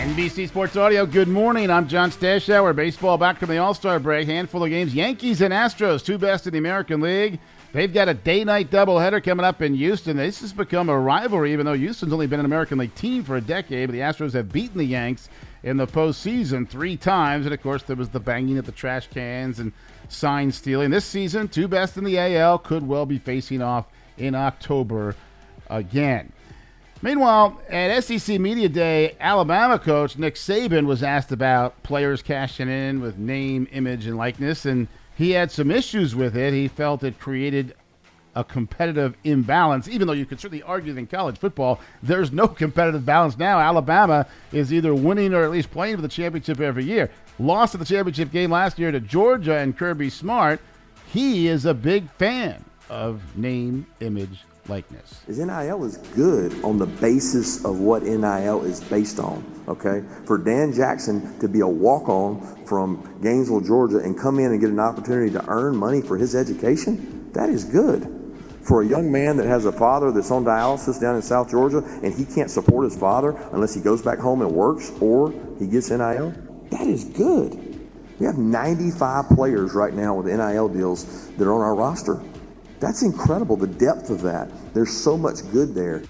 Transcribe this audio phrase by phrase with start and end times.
[0.00, 1.70] NBC Sports Audio, good morning.
[1.70, 2.74] I'm John Stashower.
[2.74, 4.26] Baseball back from the All Star break.
[4.26, 4.94] Handful of games.
[4.94, 7.38] Yankees and Astros, two best in the American League.
[7.72, 10.16] They've got a day night doubleheader coming up in Houston.
[10.16, 13.36] This has become a rivalry, even though Houston's only been an American League team for
[13.36, 13.88] a decade.
[13.88, 15.28] But the Astros have beaten the Yanks
[15.64, 17.44] in the postseason three times.
[17.44, 19.70] And of course, there was the banging of the trash cans and
[20.08, 20.88] sign stealing.
[20.88, 23.84] This season, two best in the AL could well be facing off
[24.16, 25.14] in October
[25.68, 26.32] again.
[27.02, 33.00] Meanwhile, at SEC Media Day, Alabama coach Nick Saban was asked about players cashing in
[33.00, 36.52] with name, image, and likeness, and he had some issues with it.
[36.52, 37.74] He felt it created
[38.34, 42.46] a competitive imbalance, even though you could certainly argue that in college football, there's no
[42.48, 43.58] competitive balance now.
[43.58, 47.10] Alabama is either winning or at least playing for the championship every year.
[47.38, 50.60] Lost at the championship game last year to Georgia and Kirby Smart.
[51.12, 55.20] He is a big fan of name, image, likeness.
[55.26, 59.44] Is NIL is good on the basis of what NIL is based on.
[59.68, 64.60] Okay, for Dan Jackson to be a walk-on from Gainesville, Georgia, and come in and
[64.60, 68.16] get an opportunity to earn money for his education, that is good.
[68.62, 71.78] For a young man that has a father that's on dialysis down in South Georgia
[72.02, 75.66] and he can't support his father unless he goes back home and works or he
[75.66, 76.34] gets NIL,
[76.70, 77.70] that is good.
[78.18, 82.22] We have 95 players right now with NIL deals that are on our roster.
[82.80, 84.50] That's incredible, the depth of that.
[84.72, 86.02] There's so much good there.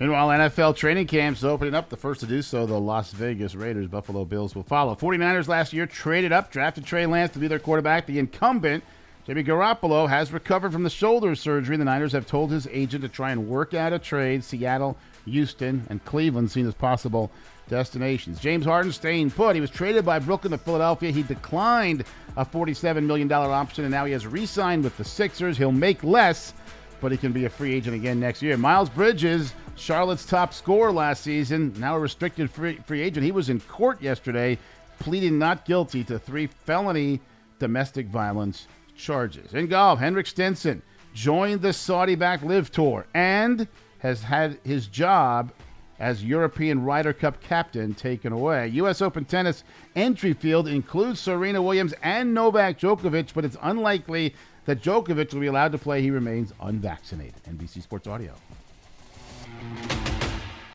[0.00, 1.88] Meanwhile, NFL training camps opening up.
[1.88, 3.86] The first to do so, the Las Vegas Raiders.
[3.86, 4.94] Buffalo Bills will follow.
[4.94, 8.06] 49ers last year traded up, drafted Trey Lance to be their quarterback.
[8.06, 8.82] The incumbent,
[9.26, 11.78] Jimmy Garoppolo, has recovered from the shoulder surgery.
[11.78, 14.44] The Niners have told his agent to try and work out a trade.
[14.44, 17.30] Seattle, Houston, and Cleveland seen as possible
[17.70, 18.38] destinations.
[18.38, 19.54] James Harden staying put.
[19.54, 21.10] He was traded by Brooklyn to Philadelphia.
[21.10, 22.04] He declined
[22.36, 25.56] a $47 million option, and now he has re signed with the Sixers.
[25.56, 26.52] He'll make less,
[27.00, 28.58] but he can be a free agent again next year.
[28.58, 33.24] Miles Bridges, Charlotte's top scorer last season, now a restricted free, free agent.
[33.24, 34.58] He was in court yesterday
[34.98, 37.20] pleading not guilty to three felony
[37.58, 39.54] domestic violence charges.
[39.54, 40.82] In golf, Henrik Stenson
[41.14, 43.68] joined the Saudi backed LIV Tour and
[43.98, 45.52] has had his job
[45.98, 48.68] as European Ryder Cup captain taken away.
[48.68, 49.00] U.S.
[49.00, 49.64] Open tennis
[49.94, 55.46] entry field includes Serena Williams and Novak Djokovic, but it's unlikely that Djokovic will be
[55.46, 56.02] allowed to play.
[56.02, 57.42] He remains unvaccinated.
[57.44, 58.34] NBC Sports Audio.